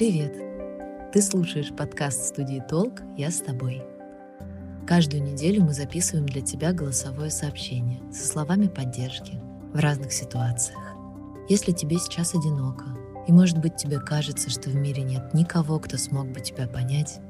Привет! 0.00 0.32
Ты 1.12 1.20
слушаешь 1.20 1.74
подкаст 1.76 2.24
студии 2.24 2.64
«Толк» 2.66 3.02
«Я 3.18 3.30
с 3.30 3.40
тобой». 3.40 3.82
Каждую 4.86 5.22
неделю 5.22 5.62
мы 5.62 5.74
записываем 5.74 6.24
для 6.24 6.40
тебя 6.40 6.72
голосовое 6.72 7.28
сообщение 7.28 8.00
со 8.10 8.26
словами 8.26 8.68
поддержки 8.68 9.38
в 9.74 9.78
разных 9.78 10.14
ситуациях. 10.14 10.80
Если 11.50 11.72
тебе 11.72 11.98
сейчас 11.98 12.34
одиноко, 12.34 12.86
и 13.28 13.32
может 13.32 13.58
быть 13.58 13.76
тебе 13.76 14.00
кажется, 14.00 14.48
что 14.48 14.70
в 14.70 14.74
мире 14.74 15.02
нет 15.02 15.34
никого, 15.34 15.78
кто 15.78 15.98
смог 15.98 16.28
бы 16.28 16.40
тебя 16.40 16.66
понять, 16.66 17.20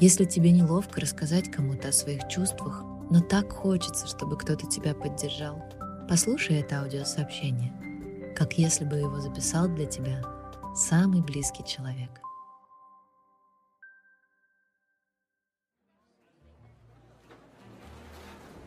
если 0.00 0.24
тебе 0.24 0.50
неловко 0.50 1.02
рассказать 1.02 1.50
кому-то 1.50 1.88
о 1.88 1.92
своих 1.92 2.26
чувствах, 2.28 2.84
но 3.10 3.20
так 3.20 3.52
хочется, 3.52 4.06
чтобы 4.06 4.38
кто-то 4.38 4.66
тебя 4.66 4.94
поддержал, 4.94 5.62
послушай 6.08 6.60
это 6.60 6.80
аудиосообщение, 6.80 7.74
как 8.34 8.54
если 8.54 8.86
бы 8.86 8.96
его 8.96 9.20
записал 9.20 9.68
для 9.68 9.84
тебя 9.84 10.22
самый 10.74 11.22
близкий 11.22 11.64
человек. 11.64 12.10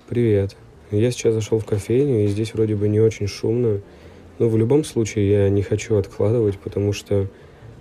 Привет. 0.08 0.56
Я 0.90 1.12
сейчас 1.12 1.34
зашел 1.34 1.60
в 1.60 1.66
кофейню, 1.66 2.24
и 2.24 2.28
здесь 2.28 2.54
вроде 2.54 2.76
бы 2.76 2.88
не 2.88 3.02
очень 3.02 3.28
шумно. 3.28 3.82
Но 4.40 4.48
в 4.48 4.58
любом 4.58 4.86
случае 4.86 5.30
я 5.30 5.50
не 5.50 5.62
хочу 5.62 5.98
откладывать, 5.98 6.58
потому 6.60 6.94
что 6.94 7.28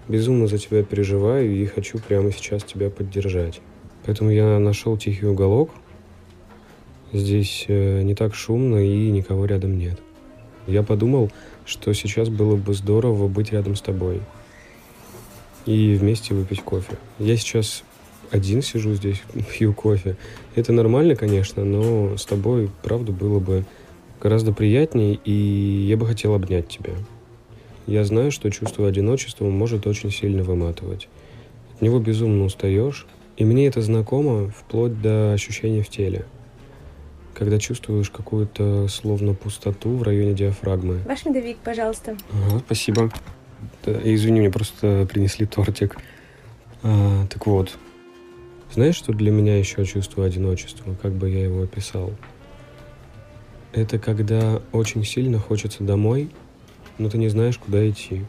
безумно 0.09 0.49
за 0.49 0.59
тебя 0.59 0.83
переживаю 0.83 1.49
и 1.49 1.65
хочу 1.67 1.99
прямо 1.99 2.33
сейчас 2.33 2.65
тебя 2.65 2.91
поддержать. 2.91 3.61
Поэтому 4.05 4.31
я 4.31 4.59
нашел 4.59 4.97
тихий 4.97 5.27
уголок. 5.27 5.71
Здесь 7.13 7.67
э, 7.69 8.03
не 8.03 8.17
так 8.17 8.35
шумно 8.35 8.85
и 8.85 9.11
никого 9.11 9.45
рядом 9.45 9.79
нет. 9.79 10.01
Я 10.67 10.83
подумал, 10.83 11.31
что 11.67 11.93
сейчас 11.93 12.29
было 12.29 12.57
бы 12.57 12.73
здорово 12.73 13.29
быть 13.29 13.53
рядом 13.53 13.77
с 13.77 13.81
тобой 13.81 14.21
и 15.67 15.95
вместе 15.95 16.33
выпить 16.33 16.63
кофе. 16.63 16.97
Я 17.19 17.37
сейчас 17.37 17.83
один 18.31 18.63
сижу 18.63 18.95
здесь, 18.95 19.23
пью 19.53 19.75
кофе. 19.75 20.17
Это 20.55 20.73
нормально, 20.73 21.17
конечно, 21.17 21.65
но 21.65 22.17
с 22.17 22.25
тобой, 22.25 22.71
правда, 22.83 23.13
было 23.13 23.41
бы 23.41 23.65
гораздо 24.21 24.53
приятнее, 24.53 25.19
и 25.25 25.87
я 25.89 25.97
бы 25.97 26.07
хотел 26.07 26.35
обнять 26.35 26.69
тебя. 26.69 26.95
Я 27.87 28.05
знаю, 28.05 28.33
что 28.33 28.51
чувство 28.51 28.89
одиночества 28.89 29.45
может 29.45 29.87
очень 29.87 30.11
сильно 30.11 30.43
выматывать. 30.43 31.09
От 31.75 31.83
него 31.83 31.99
безумно 31.99 32.45
устаешь, 32.45 33.07
и 33.37 33.45
мне 33.45 33.67
это 33.67 33.83
знакомо 33.83 34.51
вплоть 34.51 35.01
до 35.01 35.33
ощущения 35.35 35.83
в 35.83 35.89
теле. 35.89 36.25
Когда 37.37 37.59
чувствуешь 37.59 38.09
какую-то 38.09 38.89
словно 38.89 39.35
пустоту 39.35 39.91
в 39.91 40.03
районе 40.03 40.33
диафрагмы. 40.33 41.01
Ваш 41.05 41.27
медовик, 41.27 41.59
пожалуйста. 41.59 42.17
Ага, 42.33 42.61
спасибо. 42.65 43.13
Извини, 43.85 44.41
мне 44.41 44.51
просто 44.51 45.07
принесли 45.13 45.45
тортик. 45.45 45.99
А, 46.83 47.27
так 47.27 47.47
вот, 47.47 47.77
знаешь, 48.73 48.95
что 48.97 49.13
для 49.13 49.31
меня 49.31 49.59
еще 49.59 49.85
чувство 49.85 50.25
одиночества? 50.25 50.97
Как 51.03 51.13
бы 51.13 51.29
я 51.29 51.45
его 51.45 51.63
описал? 51.63 52.11
Это 53.73 53.99
когда 53.99 54.63
очень 54.73 55.05
сильно 55.05 55.39
хочется 55.39 55.85
домой, 55.85 56.31
но 56.97 57.11
ты 57.11 57.19
не 57.19 57.29
знаешь, 57.29 57.59
куда 57.59 57.87
идти. 57.87 58.25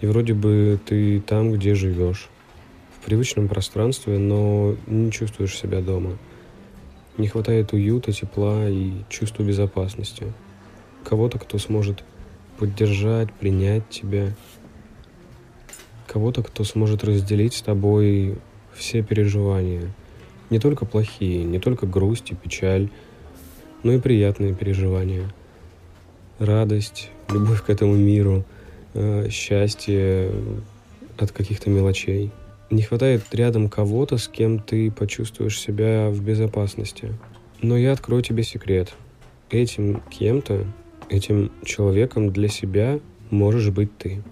И 0.00 0.06
вроде 0.06 0.34
бы 0.34 0.78
ты 0.86 1.20
там, 1.20 1.50
где 1.50 1.74
живешь, 1.74 2.28
в 2.96 3.04
привычном 3.04 3.48
пространстве, 3.48 4.18
но 4.18 4.76
не 4.86 5.10
чувствуешь 5.10 5.58
себя 5.58 5.80
дома. 5.80 6.16
Не 7.20 7.28
хватает 7.28 7.74
уюта, 7.74 8.12
тепла 8.12 8.66
и 8.66 8.92
чувства 9.10 9.42
безопасности. 9.42 10.32
Кого-то, 11.04 11.38
кто 11.38 11.58
сможет 11.58 12.02
поддержать, 12.56 13.30
принять 13.30 13.86
тебя. 13.90 14.32
Кого-то, 16.06 16.42
кто 16.42 16.64
сможет 16.64 17.04
разделить 17.04 17.52
с 17.52 17.60
тобой 17.60 18.38
все 18.72 19.02
переживания. 19.02 19.92
Не 20.48 20.58
только 20.58 20.86
плохие, 20.86 21.44
не 21.44 21.58
только 21.58 21.86
грусть 21.86 22.30
и 22.30 22.34
печаль, 22.34 22.88
но 23.82 23.92
и 23.92 24.00
приятные 24.00 24.54
переживания. 24.54 25.30
Радость, 26.38 27.10
любовь 27.28 27.62
к 27.62 27.68
этому 27.68 27.96
миру, 27.96 28.46
э, 28.94 29.28
счастье 29.28 30.32
от 31.18 31.32
каких-то 31.32 31.68
мелочей. 31.68 32.32
Не 32.70 32.82
хватает 32.82 33.22
рядом 33.32 33.68
кого-то, 33.68 34.16
с 34.16 34.28
кем 34.28 34.60
ты 34.60 34.92
почувствуешь 34.92 35.58
себя 35.58 36.08
в 36.08 36.22
безопасности. 36.22 37.12
Но 37.60 37.76
я 37.76 37.92
открою 37.92 38.22
тебе 38.22 38.44
секрет. 38.44 38.94
Этим 39.50 40.02
кем-то, 40.08 40.64
этим 41.08 41.50
человеком 41.64 42.32
для 42.32 42.46
себя 42.46 43.00
можешь 43.30 43.70
быть 43.70 43.96
ты. 43.98 44.22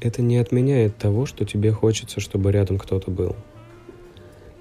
Это 0.00 0.22
не 0.22 0.38
отменяет 0.38 0.96
того, 0.96 1.24
что 1.24 1.44
тебе 1.44 1.70
хочется, 1.70 2.18
чтобы 2.18 2.50
рядом 2.50 2.78
кто-то 2.78 3.12
был. 3.12 3.36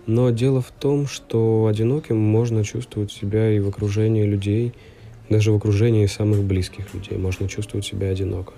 Но 0.06 0.30
дело 0.30 0.62
в 0.62 0.70
том, 0.70 1.08
что 1.08 1.66
одиноким 1.66 2.18
можно 2.18 2.64
чувствовать 2.64 3.12
себя 3.12 3.52
и 3.52 3.60
в 3.60 3.68
окружении 3.68 4.24
людей, 4.24 4.74
даже 5.28 5.52
в 5.52 5.56
окружении 5.56 6.06
самых 6.06 6.44
близких 6.44 6.94
людей 6.94 7.18
можно 7.18 7.48
чувствовать 7.48 7.86
себя 7.86 8.10
одиноко. 8.10 8.54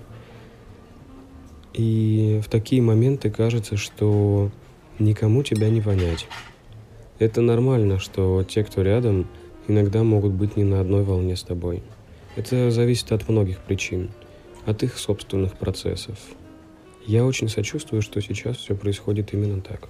И 1.74 2.40
в 2.44 2.48
такие 2.48 2.80
моменты 2.80 3.30
кажется, 3.30 3.76
что 3.76 4.50
никому 5.00 5.42
тебя 5.42 5.68
не 5.70 5.80
понять. 5.80 6.28
Это 7.18 7.40
нормально, 7.40 7.98
что 7.98 8.44
те, 8.44 8.62
кто 8.62 8.82
рядом, 8.82 9.26
иногда 9.66 10.04
могут 10.04 10.32
быть 10.32 10.56
не 10.56 10.62
на 10.62 10.80
одной 10.80 11.02
волне 11.02 11.34
с 11.34 11.42
тобой. 11.42 11.82
Это 12.36 12.70
зависит 12.70 13.10
от 13.10 13.28
многих 13.28 13.58
причин, 13.58 14.10
от 14.66 14.84
их 14.84 14.96
собственных 14.98 15.56
процессов. 15.56 16.16
Я 17.06 17.24
очень 17.24 17.48
сочувствую, 17.48 18.02
что 18.02 18.20
сейчас 18.20 18.56
все 18.56 18.76
происходит 18.76 19.34
именно 19.34 19.60
так. 19.60 19.88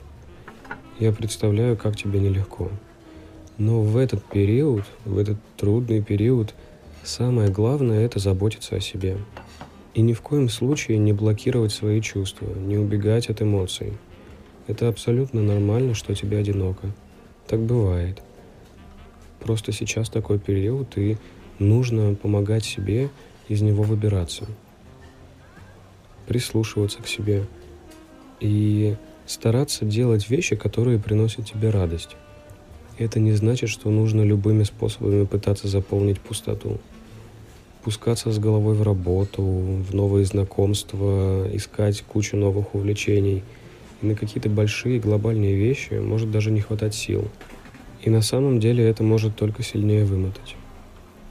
Я 0.98 1.12
представляю, 1.12 1.76
как 1.76 1.96
тебе 1.96 2.18
нелегко. 2.18 2.70
Но 3.58 3.82
в 3.82 3.96
этот 3.98 4.24
период, 4.24 4.84
в 5.04 5.18
этот 5.18 5.36
трудный 5.56 6.02
период, 6.02 6.54
самое 7.02 7.50
главное– 7.50 8.00
это 8.06 8.18
заботиться 8.18 8.76
о 8.76 8.80
себе. 8.80 9.18
И 9.94 10.02
ни 10.02 10.12
в 10.12 10.20
коем 10.22 10.48
случае 10.48 10.98
не 10.98 11.12
блокировать 11.12 11.72
свои 11.72 12.00
чувства, 12.00 12.46
не 12.46 12.76
убегать 12.76 13.28
от 13.28 13.42
эмоций. 13.42 13.92
Это 14.66 14.88
абсолютно 14.88 15.40
нормально, 15.40 15.94
что 15.94 16.14
тебе 16.14 16.38
одиноко. 16.38 16.88
Так 17.46 17.60
бывает. 17.60 18.20
Просто 19.40 19.70
сейчас 19.72 20.08
такой 20.08 20.40
период, 20.40 20.98
и 20.98 21.16
нужно 21.58 22.14
помогать 22.14 22.64
себе 22.64 23.10
из 23.48 23.62
него 23.62 23.84
выбираться. 23.84 24.46
Прислушиваться 26.26 27.02
к 27.02 27.06
себе. 27.06 27.44
И 28.40 28.96
стараться 29.26 29.84
делать 29.84 30.28
вещи, 30.28 30.56
которые 30.56 30.98
приносят 30.98 31.46
тебе 31.46 31.70
радость. 31.70 32.16
Это 32.98 33.20
не 33.20 33.32
значит, 33.32 33.70
что 33.70 33.90
нужно 33.90 34.22
любыми 34.22 34.64
способами 34.64 35.24
пытаться 35.24 35.68
заполнить 35.68 36.20
пустоту. 36.20 36.78
Пускаться 37.84 38.32
с 38.32 38.38
головой 38.38 38.74
в 38.74 38.82
работу, 38.82 39.42
в 39.42 39.94
новые 39.94 40.24
знакомства, 40.24 41.46
искать 41.52 42.02
кучу 42.02 42.34
новых 42.34 42.74
увлечений. 42.74 43.42
И 44.00 44.06
на 44.06 44.14
какие-то 44.14 44.48
большие 44.48 44.98
глобальные 44.98 45.54
вещи 45.54 45.92
может 45.94 46.30
даже 46.30 46.50
не 46.50 46.62
хватать 46.62 46.94
сил. 46.94 47.28
И 48.02 48.08
на 48.08 48.22
самом 48.22 48.58
деле 48.58 48.88
это 48.88 49.02
может 49.02 49.36
только 49.36 49.62
сильнее 49.62 50.06
вымотать. 50.06 50.56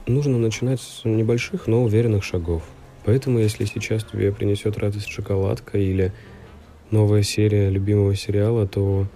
Нужно 0.06 0.38
начинать 0.38 0.80
с 0.80 1.04
небольших, 1.04 1.66
но 1.66 1.82
уверенных 1.82 2.22
шагов. 2.22 2.62
Поэтому, 3.04 3.40
если 3.40 3.64
сейчас 3.64 4.04
тебе 4.04 4.30
принесет 4.30 4.78
радость 4.78 5.08
шоколадка 5.08 5.76
или 5.76 6.12
новая 6.92 7.24
серия 7.24 7.68
любимого 7.68 8.14
сериала, 8.14 8.68
то 8.68 9.08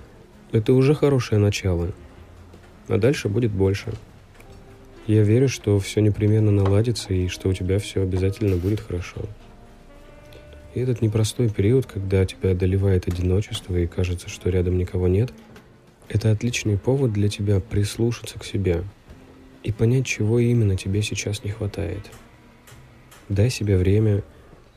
это 0.51 0.73
уже 0.73 0.95
хорошее 0.95 1.41
начало. 1.41 1.93
А 2.89 2.99
дальше 2.99 3.29
будет 3.29 3.53
больше. 3.53 3.93
Я 5.09 5.23
верю, 5.23 5.49
что 5.49 5.77
все 5.81 6.01
непременно 6.01 6.53
наладится 6.53 7.13
и 7.13 7.27
что 7.27 7.49
у 7.49 7.53
тебя 7.53 7.81
все 7.81 8.03
обязательно 8.03 8.55
будет 8.57 8.79
хорошо. 8.79 9.23
И 10.75 10.81
этот 10.81 11.03
непростой 11.03 11.49
период, 11.49 11.87
когда 11.87 12.25
тебя 12.25 12.53
одолевает 12.53 13.09
одиночество 13.09 13.75
и 13.77 13.89
кажется, 13.89 14.29
что 14.29 14.49
рядом 14.49 14.79
никого 14.79 15.09
нет, 15.09 15.33
это 16.09 16.31
отличный 16.31 16.79
повод 16.79 17.13
для 17.13 17.29
тебя 17.29 17.59
прислушаться 17.59 18.39
к 18.39 18.45
себе 18.45 18.85
и 19.65 19.73
понять, 19.73 20.07
чего 20.07 20.39
именно 20.39 20.77
тебе 20.77 21.03
сейчас 21.03 21.43
не 21.43 21.51
хватает. 21.51 22.09
Дай 23.29 23.51
себе 23.51 23.77
время, 23.77 24.23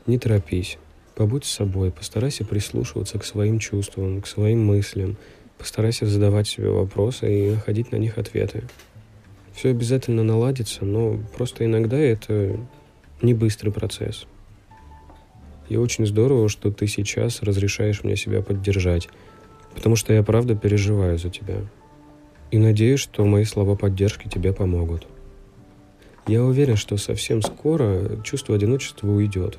не 0.06 0.18
торопись– 0.18 0.78
Побудь 1.14 1.44
с 1.44 1.50
собой, 1.50 1.90
постарайся 1.90 2.44
прислушиваться 2.44 3.18
к 3.18 3.24
своим 3.24 3.58
чувствам, 3.58 4.22
к 4.22 4.26
своим 4.26 4.64
мыслям, 4.64 5.18
постарайся 5.58 6.06
задавать 6.06 6.48
себе 6.48 6.70
вопросы 6.70 7.48
и 7.48 7.50
находить 7.50 7.92
на 7.92 7.96
них 7.96 8.16
ответы. 8.16 8.64
Все 9.54 9.70
обязательно 9.70 10.22
наладится, 10.24 10.84
но 10.84 11.18
просто 11.36 11.64
иногда 11.64 11.98
это 11.98 12.58
не 13.20 13.34
быстрый 13.34 13.70
процесс. 13.70 14.26
И 15.68 15.76
очень 15.76 16.06
здорово, 16.06 16.48
что 16.48 16.70
ты 16.70 16.86
сейчас 16.86 17.42
разрешаешь 17.42 18.02
мне 18.04 18.16
себя 18.16 18.42
поддержать, 18.42 19.08
потому 19.74 19.96
что 19.96 20.12
я 20.12 20.22
правда 20.22 20.54
переживаю 20.54 21.18
за 21.18 21.30
тебя. 21.30 21.56
И 22.50 22.58
надеюсь, 22.58 23.00
что 23.00 23.24
мои 23.24 23.44
слова 23.44 23.76
поддержки 23.76 24.28
тебе 24.28 24.52
помогут. 24.52 25.06
Я 26.26 26.44
уверен, 26.44 26.76
что 26.76 26.96
совсем 26.98 27.42
скоро 27.42 28.20
чувство 28.22 28.54
одиночества 28.54 29.08
уйдет, 29.08 29.58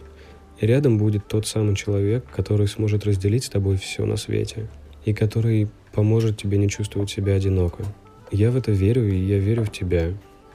и 0.60 0.68
рядом 0.68 0.98
будет 0.98 1.28
тот 1.28 1.48
самый 1.48 1.76
человек, 1.76 2.26
который 2.30 2.68
сможет 2.68 3.06
разделить 3.06 3.46
с 3.46 3.50
тобой 3.50 3.78
все 3.78 4.06
на 4.06 4.16
свете, 4.16 4.70
и 5.06 5.14
который 5.14 5.70
поможет 5.94 6.38
тебе 6.38 6.58
не 6.58 6.70
чувствовать 6.70 7.10
себя 7.10 7.34
одиноко. 7.34 7.84
Я 8.34 8.50
в 8.50 8.58
это 8.58 8.72
верю, 8.72 9.08
и 9.08 9.16
я 9.16 9.38
верю 9.38 9.64
в 9.64 9.72
тебя, 9.72 10.08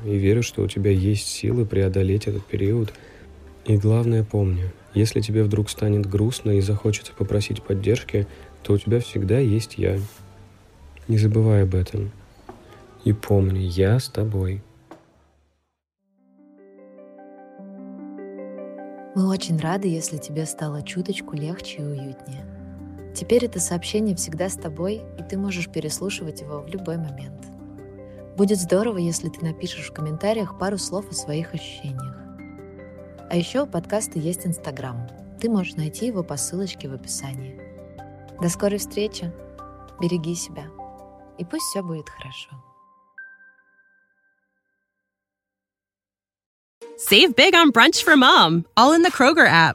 и 0.04 0.16
верю, 0.16 0.42
что 0.42 0.62
у 0.62 0.66
тебя 0.66 0.90
есть 0.90 1.28
силы 1.28 1.64
преодолеть 1.64 2.26
этот 2.26 2.44
период. 2.44 2.92
И 3.66 3.76
главное 3.76 4.24
помни, 4.24 4.64
если 4.94 5.20
тебе 5.20 5.44
вдруг 5.44 5.70
станет 5.70 6.04
грустно 6.04 6.58
и 6.58 6.60
захочется 6.60 7.12
попросить 7.12 7.62
поддержки, 7.62 8.26
то 8.64 8.72
у 8.72 8.78
тебя 8.78 8.98
всегда 8.98 9.38
есть 9.38 9.78
я. 9.78 9.96
Не 11.06 11.18
забывай 11.18 11.62
об 11.62 11.76
этом. 11.76 12.10
И 13.04 13.12
помни, 13.12 13.60
я 13.60 14.00
с 14.00 14.08
тобой. 14.08 14.60
Мы 19.14 19.28
очень 19.28 19.56
рады, 19.60 19.86
если 19.86 20.16
тебе 20.16 20.46
стало 20.46 20.82
чуточку 20.82 21.36
легче 21.36 21.76
и 21.78 21.84
уютнее. 21.84 22.44
Теперь 23.14 23.44
это 23.44 23.60
сообщение 23.60 24.16
всегда 24.16 24.48
с 24.48 24.54
тобой, 24.54 25.02
и 25.16 25.22
ты 25.22 25.38
можешь 25.38 25.68
переслушивать 25.68 26.40
его 26.40 26.60
в 26.60 26.66
любой 26.66 26.96
момент. 26.96 27.57
Будет 28.38 28.60
здорово, 28.60 28.98
если 28.98 29.30
ты 29.30 29.44
напишешь 29.44 29.90
в 29.90 29.92
комментариях 29.92 30.60
пару 30.60 30.78
слов 30.78 31.10
о 31.10 31.12
своих 31.12 31.54
ощущениях. 31.54 32.14
А 33.28 33.34
еще 33.34 33.62
у 33.62 33.66
подкаста 33.66 34.20
есть 34.20 34.46
Инстаграм. 34.46 35.08
Ты 35.40 35.50
можешь 35.50 35.74
найти 35.74 36.06
его 36.06 36.22
по 36.22 36.36
ссылочке 36.36 36.88
в 36.88 36.94
описании. 36.94 37.60
До 38.40 38.48
скорой 38.48 38.78
встречи. 38.78 39.32
Береги 40.00 40.36
себя. 40.36 40.66
И 41.36 41.44
пусть 41.44 41.64
все 41.64 41.82
будет 41.82 42.08
хорошо. 42.08 42.50
Save 47.10 47.34
big 47.34 47.54
on 47.54 47.72
brunch 47.72 48.04
for 48.04 48.16
mom, 48.16 48.64
all 48.76 48.92
in 48.92 49.02
the 49.02 49.10
Kroger 49.10 49.48
app. 49.48 49.74